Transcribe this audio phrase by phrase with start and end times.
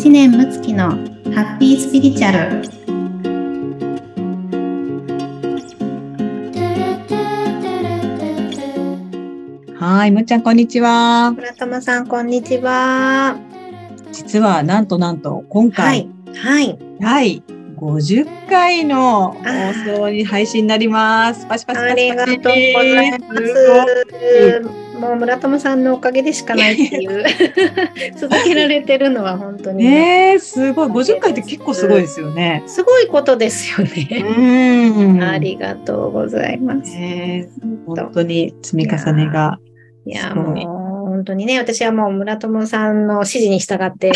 [0.00, 2.38] 知念睦月のハッピースピリチュアル
[9.78, 11.32] はい、むっちゃん、こんにちは。
[11.32, 13.36] 村友さんこんにちは
[14.10, 17.42] 実は、なんとなんと、今は回、いはい第
[17.76, 21.44] 50回の放送に配信になります。
[21.46, 22.10] パチパチパチパチ。
[22.22, 23.10] ありがとうござい
[24.62, 27.24] ますもう村友さんのおかげでしかないっていう
[28.16, 30.88] 続けられてるのは本当にねすごい。
[30.88, 32.62] 50回って結構すごいですよね。
[32.66, 35.22] すごいことですようね、ーん。
[35.22, 36.92] ありがとうございます、
[37.86, 39.58] 本当本当に積み重ねが。
[40.04, 40.54] いや、もう、
[41.10, 44.12] 本当にね、私はもう村友さんの指示に従って、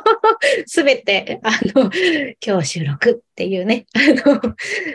[0.66, 1.90] すべて、あの、
[2.44, 4.40] 今日収録っていうね、あの、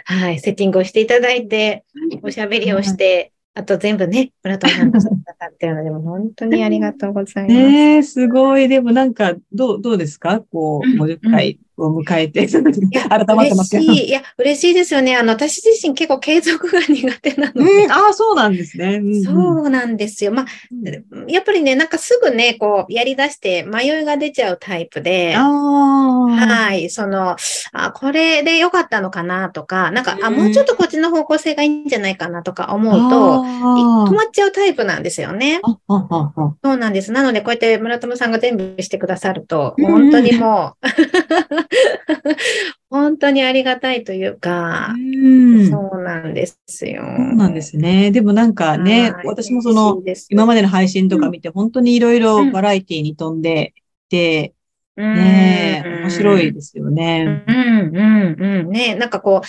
[0.05, 1.83] はい、セッティングをしていただいて、
[2.21, 7.55] おしゃべりをして、あと全部ね、村友さんとしてくださってるので、もう本当にありがとうございます。
[7.55, 8.67] ねえ、すごい。
[8.67, 10.41] でもなんか、どう、どうですか？
[10.51, 12.61] こう、うん50回を迎えて、 改
[12.99, 13.85] やまってますい。
[13.85, 15.15] いや、嬉しいですよね。
[15.15, 17.83] あの、私自身結構継続が苦手なので。
[17.83, 18.95] うん、ああ、そうなんですね。
[18.95, 20.31] うんうんそうなんですよ。
[20.31, 20.45] まあ、
[21.27, 25.35] やっぱりね、なんかすぐね、こう、やり出して迷いが出ちゃうタイプで。
[25.35, 27.35] はい、その、
[27.71, 35.61] あ、これで良かったのかなとか、なんか、あ、うんもうちょっとこっちの方向性がいいんじゃないかなとか思うと、止まっちゃうタイプなんですよね。
[35.87, 37.11] そうなんです。
[37.11, 40.87] なので、こうやって村友さんが全部してくださると、うん本当にもう、
[42.89, 45.65] 本当にありがたいというか、うん。
[45.65, 47.03] そそうなんですよ。
[47.03, 48.11] うなんですね。
[48.11, 53.73] でもなんかねは、い私もその、、今までの配信とか見て、本当にいろいろバラエティに飛んで
[54.09, 54.53] て、
[54.95, 57.43] ねえ、面白いですよね。
[57.47, 58.69] うん、うん、うん。
[58.69, 59.47] ねなんかこう、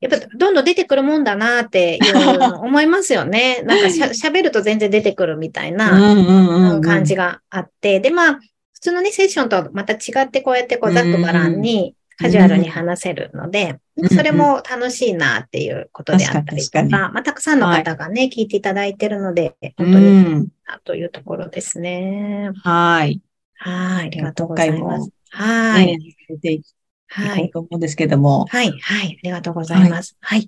[0.00, 3.62] やっぱどんどん出てくるもんだなっていうの思いますよね。
[3.66, 8.00] なんかしゃ喋ると全然出てくるみたいな感じがあって。
[8.00, 8.40] で、まあ、普
[8.86, 20.48] 通のね、セッションとはまた違ってこうやってこうざっくばらんにカジュアルに話せるので、うんそれも楽しいなっていうことであったりとか、確かに確まあ、たくさんの方がね、聞いていただいてるので、う本当にん。
[20.66, 22.50] なというところですね。
[22.62, 23.22] はい。
[23.54, 25.10] はい、ありがとうございます。
[25.30, 25.98] はね
[26.42, 26.62] い。
[27.08, 27.50] はい。
[27.50, 28.44] と思うんですけども。
[28.50, 30.18] はい、はい、ありがとうございます。
[30.20, 30.40] はい。
[30.40, 30.46] えっ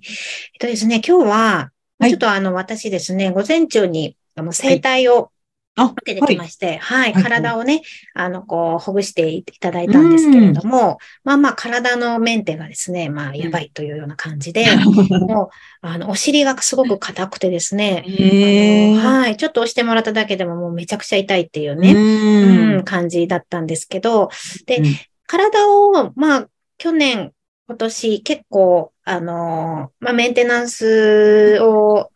[0.59, 5.38] とですね、今日は、はいちょっとあの、私ですね、午前中に、あの、整体をあ、
[5.75, 7.23] 受けてきまして、はい、はい。
[7.23, 7.81] 体をね、
[8.13, 15.49] あの、こう、ほぐしていただいたんですけれども、まあまあ、体のメンテがですね、まあ、やばいというような感じで、もう、
[15.81, 18.03] あの、お尻がすごく硬くてですね、
[19.01, 22.75] はい、ちょっと押してもらっただけでももうめちゃくちゃ痛いっていうね、うん。
[22.75, 24.29] うん、感じだったんですけど、
[24.65, 24.85] でうん。
[25.27, 26.47] 体を、まあ、
[26.77, 27.31] 去年、
[27.67, 32.08] 今年結構、あのーまあ、メンテナンスを、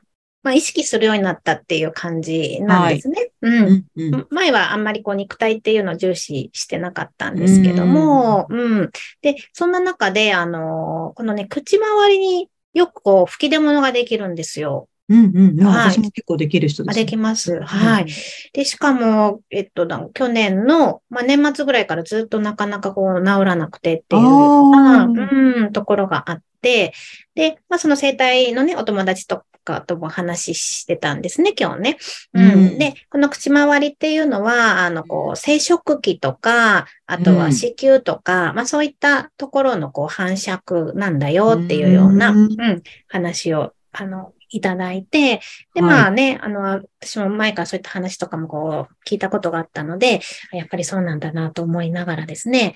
[0.44, 3.32] まあ、意識するようになったっていう感じなんですね。
[3.42, 3.56] うん。
[3.56, 3.70] う
[4.10, 8.92] んうん前はあんまりこう肉体っていうのを重視してなかったんですけども、うん。
[9.22, 14.90] で、そんな中で、あのーこのね、口周りによくこう吹き出物ができるんですよ。
[15.10, 15.64] うんうん。
[15.64, 17.00] あはい私も結構できる人であす。
[17.00, 17.62] できます。
[17.62, 18.08] はい。
[18.54, 26.94] で、しかも、えっと、だ去年の、まあ、年末ぐらいからずっとなかなかこう治らなくてっていうようん、ところがあって、
[27.36, 31.98] で、まあ、その生態のね、お友達とかとも話してたんですね、今日ね。
[32.34, 32.44] うん。
[32.44, 40.62] うんで、この口周りっていうのは、あの、こう、生殖器とか、あとは子宮とか、まあ、そういったところのこう反射
[40.96, 45.42] なんだよっていうような、ううんん、話を、あの、いただいて、
[45.74, 46.62] で、はいまあね、あの、
[47.02, 50.22] 私も前からそういった話とかもこう、聞いたことがあったので、
[50.52, 52.76] やっぱりそうなんだなと思いながらですね。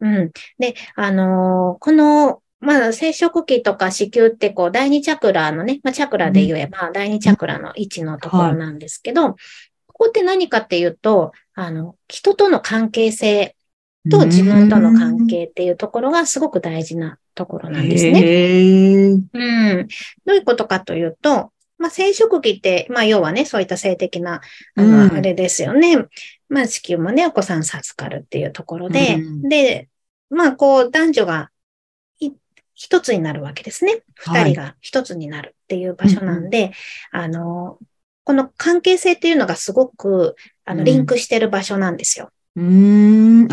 [0.00, 0.30] うん。
[0.58, 9.36] で、あのーこの、まあ、生殖器とか子宮って、こう、第二チャクラのね、まあ、チャクラで言えば、第二チャクラの位置のところなんですけど、こ
[9.86, 13.54] こって何かっていうと、あの、人との関係性
[14.10, 18.20] と自分との関係っていうところがすごく大事なところなんですね。
[19.32, 19.38] う
[19.82, 19.88] ん。
[20.24, 24.40] どういうことかというと、まあ、生殖器って、まあ、要はね、そういった性的な、
[24.74, 25.96] あの、うんあれですよね。
[26.48, 29.88] まあ、子宮もね、お子さん授かるっていうところで、うんで、
[30.30, 31.57] まあ、こう、男女がい
[32.78, 34.02] 一つになるわけですね。
[34.16, 36.72] はい二人が一つになるっていう場所なんで、
[37.10, 37.78] あの、
[38.22, 42.30] この関係性っていうのがすごく、あの、うんリンクしてる場所なんですよ。
[42.54, 43.48] ううーん。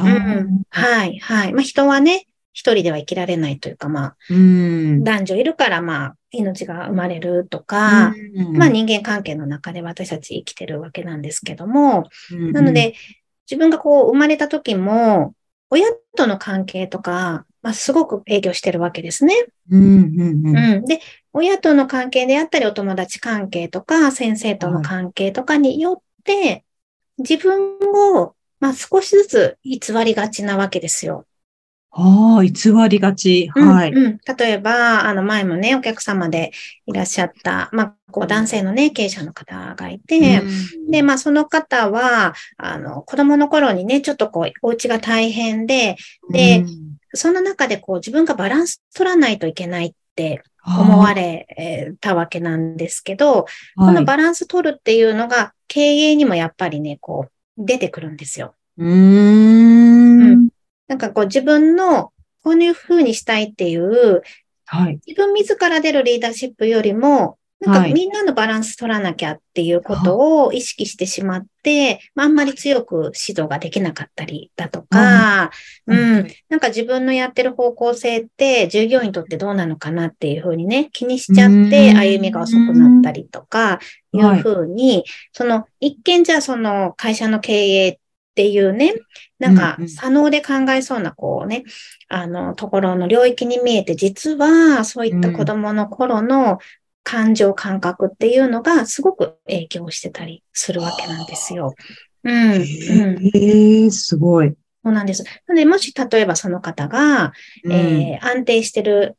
[0.69, 1.53] はい、はい。
[1.53, 5.03] まあ、人はね、一人では生きられないというか、まあ、うん。
[5.03, 12.93] 男女いるから、まあ、命が生まれるとか、うんまあ人間関係の中で私たち生きてるわけなんですけども、うんなので、
[13.49, 15.33] 自分がこう生まれた時も、
[15.69, 19.33] 親との関係とか、まあ、すごく影響してるわけですね。
[19.71, 20.85] うんうんうんうん。
[20.85, 21.01] で、
[21.33, 26.63] 親との関係であったり、お友達関係とか、先生との関係とかによって、
[27.17, 27.79] 自分
[28.19, 31.25] をまあ少しずつ偽りがちなわけですよ。
[31.89, 33.49] ああ、偽りがち。
[33.55, 34.19] はい、うん、うん。
[34.37, 36.51] 例えば、あの前もね、お客様で
[36.85, 40.43] いらっしゃった、まあ、こう男性のね、経営者の方がいて、
[40.85, 45.95] うん、で、まあその方は、あの、子供の頃にね、ちょっとこう、お家が大変で、
[46.29, 53.45] で、うん、その中でこう、自分がバランス取らないといけないって思われたわけなんですけど、
[53.75, 58.55] このバランス取るっていうのが経営にもやっぱりね、こう、出てくるんですよ。
[58.77, 60.49] うん。
[60.87, 62.11] なんかこう自分の
[62.43, 64.21] こういう風にしたいっていう、
[64.65, 75.51] はい、自分自ら出るリーダーシップよりも、なんかみんなのバランス取らなきゃっていうことを意識してしまって、まあ、あんまり強く指導ができなかったりだとか、
[75.87, 83.79] うん、なんか自分のやってる方向性って従業員にとってどうなのかなっていうふうにね、気にしちゃって歩みが遅くなったりとか、
[84.13, 84.17] い。
[84.17, 85.03] うふうに、
[85.33, 87.97] その一見じゃその会社の経営っ
[88.35, 88.93] ていうね、
[89.39, 91.63] なんか、左脳で考えそうな、こうね、
[92.09, 96.59] あの、ところの領域に見えて、実は、そういった子供の頃の
[97.05, 101.75] 感情感覚っていうのが、すごく影響してたりするわけなんですよ。
[102.23, 102.33] うん。
[102.33, 104.49] えー、すごい。
[104.83, 105.23] そうなんです。
[105.23, 107.31] なので、もし、例えばその方が、
[107.63, 109.17] うん、えー、安定してる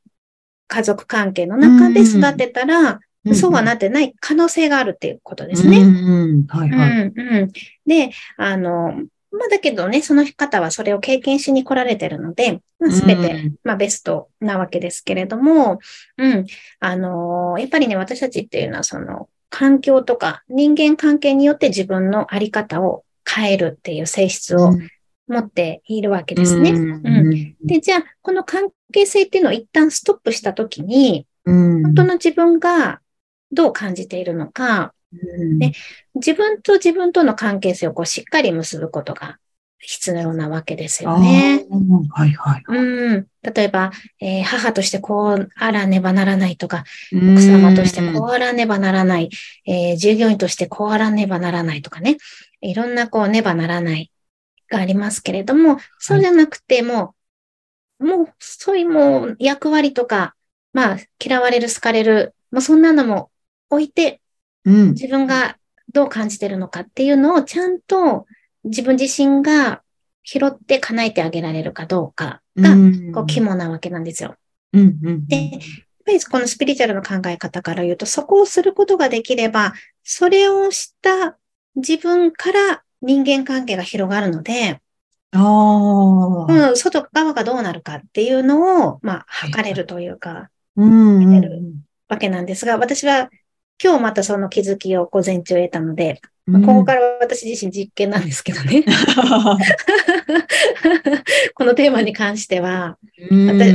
[0.67, 5.79] 家族関係の中で育てたら、うん、そうはなってない可能性があるっていうことですね。
[5.79, 6.91] うん、はいはい。
[6.91, 7.53] うんうん、
[7.87, 8.95] で、あの、
[9.31, 15.79] まあだけどね、その方はそれを経験しに来られてるので、す、べ、て、まあベストなわけですけれども、
[16.19, 16.47] うん、
[16.81, 24.73] あのやっぱりね、私たちっていうのはその環境とか人間関係によって自分のあり方を変えるっていう性質を
[25.29, 26.71] 持っているわけですね。
[26.71, 33.01] うん、うん、で、じゃあ、この関係性っていうのを一旦ストップしたときに、本当の自分が
[33.53, 34.93] どう感じているのか、
[35.59, 35.73] で
[36.15, 39.39] 自分と自分との関係性をこうしっかり結ぶことが
[39.79, 41.67] 必要なわけですよね。
[42.11, 42.65] はいはい。
[42.67, 43.27] うん。
[43.43, 49.31] 例えば、えー、母としてこうあらねばならないとか、奥様としてこうあらねばならない、
[49.67, 52.17] えー、従業員としてこうあらねばならないとかね、
[52.61, 54.11] いろんなこうねばならない
[54.69, 57.15] がありますけれども、そうじゃなくても、
[57.99, 60.35] もう、そういうもう役割とか、
[60.73, 63.31] まあ、嫌われる、好かれる、もうそんなのも
[63.71, 64.21] 置いて、
[64.65, 65.57] うん、自分が
[65.93, 68.27] どう感じてるのかっていうのをちゃんと
[68.67, 69.83] 自分自身が
[70.23, 72.71] 拾って叶えてあげられるかどうかが、
[73.15, 74.37] こう、肝なわけなんですよ。
[74.73, 75.61] うんうん、で、やっ
[76.05, 79.73] ぱりこのスピリチュアルの考え方から言うと、そこをすることができれば、
[80.03, 81.39] それをした
[81.77, 84.81] 自分から人間関係が広がるので、
[85.33, 91.63] あうん、外側がどうなるかっていうのを、まあ、測れるというか、うん、見れる
[92.09, 93.31] わけなんですが、私は
[93.83, 98.85] 今日またその気づきを午前中得たので、まあ、ここから私自身実験なんですけどね。
[101.55, 102.99] このテーマに関しては、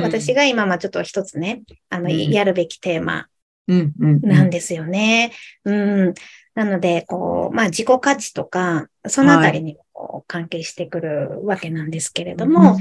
[0.01, 3.27] 私が今、まあちょっと一つね、あの、やるべきテーマ
[3.67, 5.33] なんですよね。
[5.65, 6.13] うん。
[6.55, 9.77] なので、こう、まあ自己価値とか、そのあたりに
[10.27, 12.77] 関係してくるわけなんですけれども、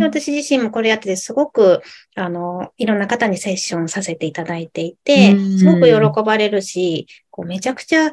[0.00, 1.80] 私自身もこれやっててすごく、
[2.14, 8.12] あの、いろんな方にセッションさせていただいていて、すごく喜ばれるし、こうめちゃくちゃ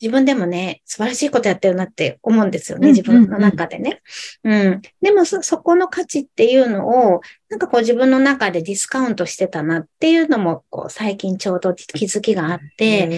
[0.00, 4.00] 自分でもね、素晴らしいことやってるなって思うんですよね、自分の中でね。
[4.44, 4.80] うん。
[5.02, 13.08] でもそ、そこの価値っていうのを、なんかこう自分の中でディスカウントしてたなっていうのも、こう最近ちょうど気づきがあって、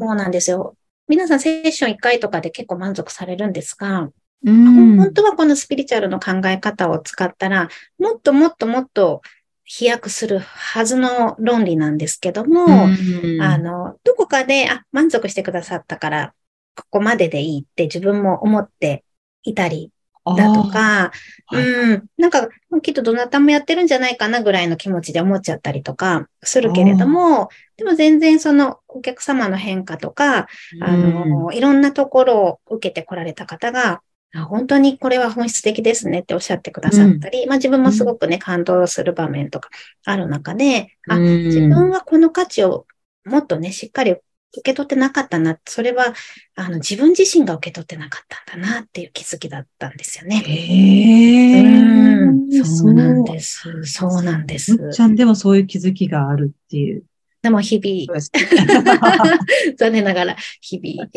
[0.00, 0.76] そうなんですよ。
[1.12, 4.08] 皆さんセッション1回とかで結構満足されるんですが、
[4.46, 9.20] うん、本当はこのスピリチュアルの考え方を使ったら、もっともっともっと
[9.66, 16.34] 飛躍するはずの論理なんですけども、うん、あの、どこかで、あ、満足してくださったから、
[16.76, 19.04] ここまででいいって自分も思って
[19.42, 19.90] いたり
[20.24, 21.10] だとか、
[21.52, 22.48] うん、なんか、
[22.82, 30.46] きっとどなたもやってるんじゃないかなぐらいの気持ちで思っちゃったりとかするけれども、でも全然そのお客様の変化とか、
[30.80, 34.02] あの、いろんなところを受けてこられた方が、
[34.48, 39.68] 本当にこれは本質的ですねっておっしゃってくださったり、うん、まあ自分もすごくね、感動する場面とか
[40.04, 42.86] ある中で、あ、自分はこの価値を
[43.24, 44.16] もっとね、しっかり
[44.54, 45.58] 受け取ってなかったな。
[45.66, 46.14] それは、
[46.56, 50.42] あの、自分自身が受け取ってなかったんだなっていう気づきだったんですよね。
[50.46, 52.64] へえー。
[52.64, 53.82] そうなんです。
[53.84, 54.76] そうなんです。
[54.90, 57.04] ちゃんでもそういう気づきがあるっていう。
[57.42, 58.20] でも日々、
[59.76, 61.08] 残念ながら日々。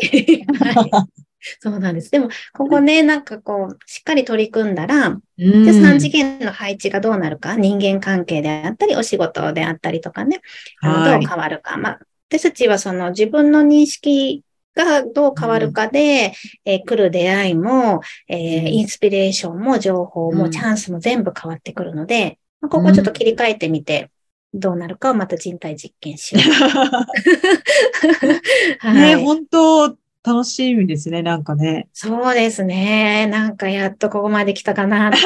[0.72, 1.26] はい
[1.60, 2.10] そうなんです。
[2.10, 10.40] でも、ここね、なんかこう、しっかり取り組んだら、で3次元の配置がどうなるか、人間関係であったり、お仕事であったりとかね、
[10.82, 11.76] どう変わるか。
[11.76, 14.42] まあ、私たちはその自分の認識
[14.74, 16.32] がどう変わるかで、
[16.66, 24.10] うん、えー、来る出会いも、えー、インスピレーションも情報もチャンスも全部変わってくるので、まあ、ここちょっと切り替えてみて、
[24.52, 26.44] どうなるかをまた人体実験しよう。
[28.80, 31.88] はい、ね、本当楽しみですね、なんかね。
[31.92, 33.28] そうですね。
[33.28, 35.12] なんかやっとここまで来たかな。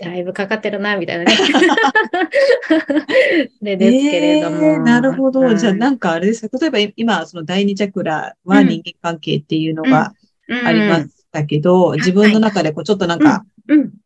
[0.00, 1.36] だいぶかかってるな、みたいなね。
[3.60, 4.64] でですけれども。
[4.64, 5.40] えー、なるほど。
[5.40, 10.14] うん、じゃあなんかあれですか、例えば今、その第二チャクラは人間関係っていうのが
[10.64, 13.44] ありましたけど、うんうん、自分の中でこうちょっとなんか、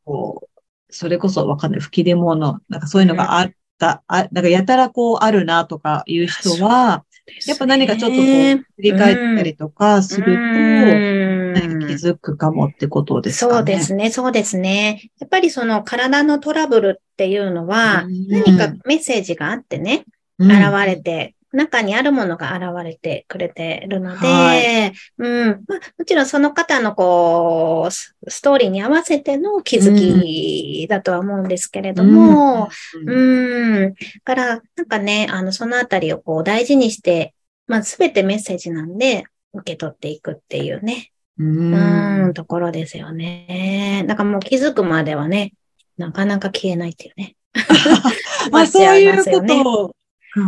[0.04, 0.47] こう、
[0.90, 7.04] それこそわかんない、吹き出物、なんかそういうのがあった、あ、なんかやたらこうあるなとかいう人は、
[7.47, 13.57] やっぱ何かちょっとこう、振り返ったりとかすると、何か気づくかもってことですかね。
[13.57, 15.11] そうですね、そうですね。
[15.21, 20.05] やっぱりその体のトラブルっていうのは、何かメッセージがあってね、
[20.39, 20.50] 現
[20.87, 25.64] れて中にあるものが現れてくれてるので、はい、うん。
[25.66, 32.69] まあ、もちろんその方のこう、ストーリーに合わせての気づきだとは思うんですけれども、
[33.04, 33.80] うん。
[33.83, 37.35] うん、から、なんかね、あの、そのあたりをこう大事にして、
[37.66, 44.04] まあ、すべてメッセージなんで、受け取っていくっていうね、うん、うんところですよね。
[44.07, 45.52] だからもう気づくまではね、
[45.97, 47.35] なかなか消えないっていうね。
[48.52, 49.97] まあ、そういうことを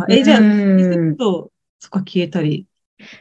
[0.09, 2.67] え、じゃあ、ずっと、そこ消えたり。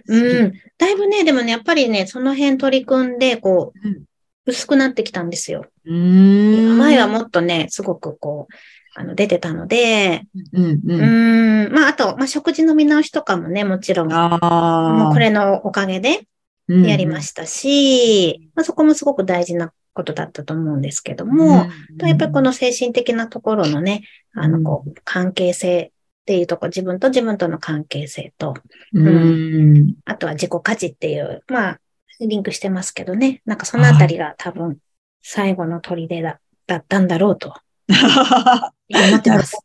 [0.06, 0.52] うん。
[0.78, 4.04] だいぶね、でもね、やっぱりね、その辺取り組んで、こう、うん、
[4.46, 5.66] 薄くなってきたんですよ。
[5.84, 6.78] うん。
[6.78, 8.54] 前はもっとね、すごくこう、
[8.94, 11.72] あの、出てたので、うんうん、うん。
[11.72, 16.26] まあ、あと、まあ、食事の見直しとかもね、もちろん、もうこれのおかげで
[16.68, 21.66] やりましたし、うんまあ、そこもすごく大事なことだったと思うんですけども、
[22.00, 24.02] うん、やっぱりこの精神的なところのね、
[24.34, 25.92] あの、こう、関係性
[26.22, 28.54] っていうとこ、自分と自分との関係性と、
[28.92, 31.80] うん、あとは自己価値っていう、まあ、
[32.20, 33.42] リンクしてますけどね。
[33.44, 34.78] なんかそのあたりが多分
[35.22, 37.54] 最後の砦だだったんだろうと
[37.90, 39.58] 思ってます。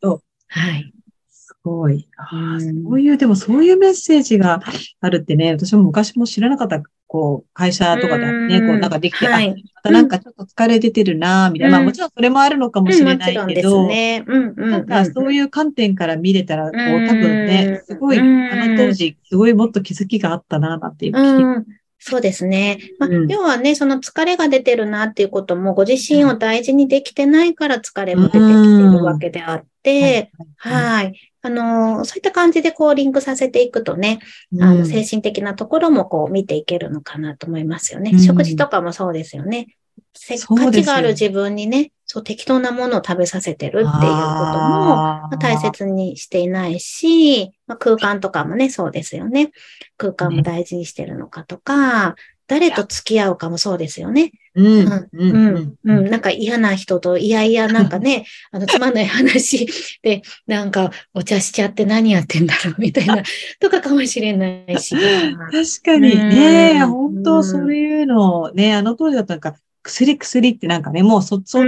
[0.48, 0.92] はい。
[1.68, 2.08] すごい。
[2.16, 4.60] あそういう、でもそういうメッセージが
[5.00, 14.24] あるってね、私も昔も知らなかったこう、会社とかでね、こう、なんかできて、はい、またなんかちょっと疲れ出てるな、みたいな、まあもちろんそれもあるのかもしれないけど、ね、
[14.56, 22.78] なんかそういう観点から見れたら、こう、多分ね、すごい、あの当時、すごいもっと気づきがあったな、なんていう聞きそうですね。
[22.98, 31.27] まあ、うん、要はね、その疲れが出てるなっていうことも、ご自身を大事にできてないから疲れも出てきてるわけであって、はい。
[31.42, 34.18] あの、そういった感じでこうリンクさせていくとね、
[34.60, 38.10] あの精神的なところもこう見ていけるのかなと思いますよね。
[38.12, 39.68] うん、食事とかもそうですよね。
[40.46, 49.52] 価値がある自分にね、そう適当なものを食べさせてるっていうことも、まあ、大切にしていないし、まあ、空間とかもね、そうですよね。
[49.96, 52.16] 空間も大事にしてるのかとか、
[52.48, 54.32] 誰と付き合うかもそうですよね。
[54.54, 59.68] うん、うん、うん、なんか嫌な人と、いやいや、なんかね、あの、つまんない話
[60.02, 63.22] で、なんか、お茶しちゃって何やってんだろう、みたいな、
[63.60, 64.96] とかかもしれないし。
[64.96, 66.16] 確かに。
[66.16, 71.64] ね、本当そういうの、ね、あの当時だったらか、薬薬ってなんかね、もうそ、そ、そこ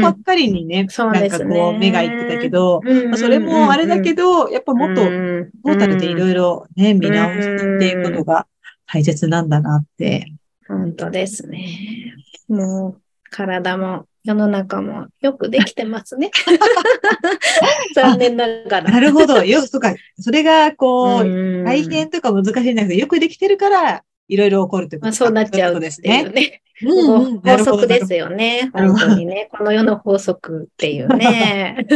[0.00, 8.46] ばっかりにね、なんかこう目がいってたけど、まあ、それもあれだけど、やっぱもっとトータルでいろいろね、見直していうことが
[8.90, 10.32] 大切なんだなって。
[10.66, 12.14] 本当ですね。
[12.48, 16.30] もう、体も世の中もよくできてますね。
[17.94, 18.90] 残念ながら。
[18.90, 19.44] なるほど。
[19.44, 19.94] よ、そうか。
[20.18, 26.24] それが、こう、大変とか難しいんだけど、よくできてるから、いろいろ起こるってことまあ、そうなっちゃうですね。
[26.24, 26.62] ね。
[26.82, 28.70] うん、法則ですよね。
[28.72, 29.48] 本当にね。
[29.50, 31.86] この世の法則っていうね。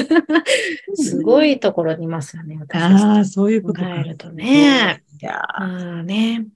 [0.95, 2.59] すごいところにいますよね。
[2.71, 5.03] ああ、そういうこと考えるとね。
[5.21, 6.47] いやあね。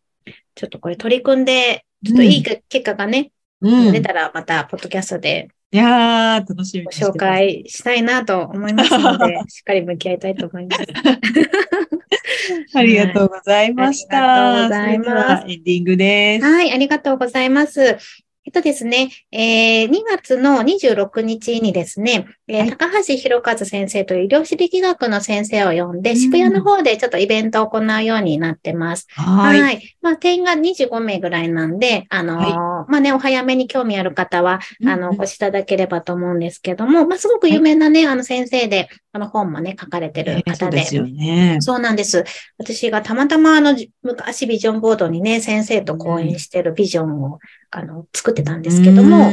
[0.57, 10.85] ちょっとこれ取り組んで、ちょっといい結果がね、うん、出たらまた、ポッドキャストでいやー、楽しみご紹介したいなと思いますので、 しっかり向き合いたいと思います。
[12.75, 14.65] ありがとうございました。
[14.65, 15.45] ありがとうございます。
[15.51, 16.47] エンディングです。
[16.47, 17.99] はい、ありがとうございます。
[18.47, 29.09] えっとですね、えー、2月の26日にですね、えー、高橋博和先生という医療史力学の先生を呼んで、渋谷の方でちょっとイベントを行うようになってます。
[29.11, 29.61] はい。
[29.61, 40.55] はいまあ、定員が25名ぐらいなんで、あのーはい、まあね、お早めに興味ある方は、あの、お越しいただければと思うんですけども、まあ、すごく有名なね、あの先生で、あの本もね、書かれてる方で。
[40.55, 41.57] そうですよね。
[41.61, 42.23] そうなんです。
[42.59, 47.41] 私がたまたまあの、昔ビジョンボードにね、先生と講演してるビジョンを、
[47.77, 49.31] あの、作ってたんですけども、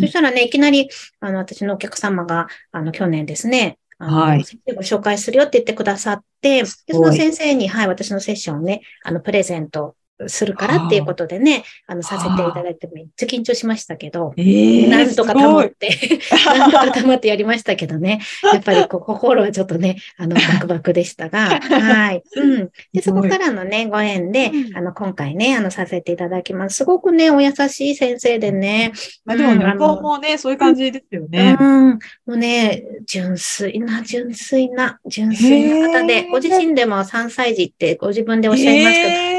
[0.00, 0.90] そしたらね、いきなり、
[1.20, 9.94] あの、私のお客様が、あの、去年ですね、あの、はい、先生ご紹介するよって言ってくださって、でその先生に、はい、私のセッションをね、あの、プレゼント
[10.26, 15.90] するからっていうことでね、あの、させていただいてめっちゃ緊張しましたけど、えー、なんとか保って、
[16.46, 22.22] なんとか保ってやりましたけどね、やっぱりこう心はちょっとね、あの、 バクバクでしたが、はい。
[22.36, 22.70] うん。
[22.92, 26.76] で、そこからのね、ご縁で、あの、今回ね、あの、させていただきます。
[26.76, 28.92] すごくね、お優しい先生でね。
[29.24, 31.56] まあでも、ね、向こうもね、そういう感じですよね。
[31.58, 31.90] うん。
[31.90, 39.35] もうね、純粋な、純粋な、純粋な方で、ご自身でも3歳児ってご自分でおっしゃいますけど、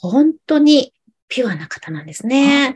[0.00, 0.92] 本当に
[1.28, 2.74] ピュアな方なんですね。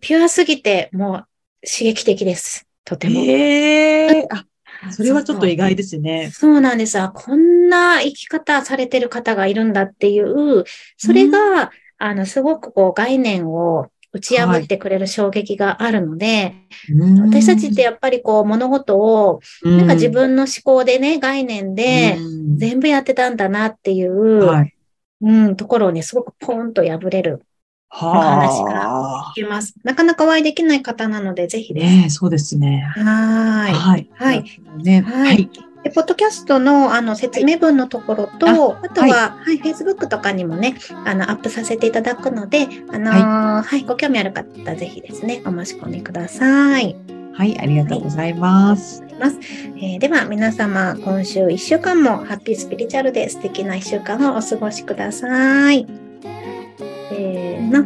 [0.00, 1.26] ピュアすぎて、もう
[1.66, 2.66] 刺激的です。
[2.84, 3.20] とても。
[3.20, 6.30] えー、あ、それはちょっと意外ですね。
[6.32, 6.98] そうなんです。
[6.98, 10.64] あ、こんな生き方されてる方がいるんだっていう、
[10.96, 11.68] それが、うん、
[11.98, 16.54] あの、すごくこう概念を打ち破ってくれる衝撃があるので、
[16.98, 22.16] はい、私たちってやっぱりこう物事を、なんか自分の思考でね、概念で
[22.56, 24.74] 全部やってたんだなっていう、はい、
[25.20, 27.42] うん、ところをね、すごくポンと破れる
[27.90, 29.74] お話が聞けます。
[29.82, 31.86] なかなかお会いできない方なので、ぜひです。
[31.86, 32.82] ね、そうですね。
[32.94, 33.72] はい。
[33.72, 34.10] はい。
[34.14, 34.44] はい。
[34.82, 35.50] ね、はい。
[35.82, 47.17] で、ポッドキャストのあの説明文のところと、はい、あとは、はい、はい、Facebook とかにもね、あの、アップさせていただくので、あのはい、ご興味ある方、ぜひですね、お申し込みください。
[47.38, 49.00] はい、ありがとうございます。
[49.20, 49.92] はい。
[49.94, 55.86] えー、では皆様、今週1週間もハッピースピリチュアルで素敵な1週間をお過ごしください。
[56.20, 57.84] せーの。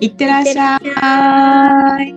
[0.00, 0.78] いってらっしゃ
[2.02, 2.12] い。